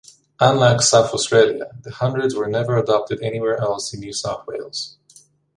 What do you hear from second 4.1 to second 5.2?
South Wales.